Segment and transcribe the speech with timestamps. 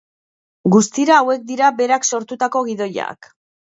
[0.75, 3.35] Guztira hauek dira berak sortutako gidoiak.